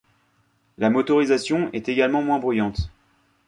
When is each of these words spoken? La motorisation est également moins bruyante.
La 0.79 0.89
motorisation 0.89 1.69
est 1.73 1.87
également 1.87 2.23
moins 2.23 2.39
bruyante. 2.39 2.89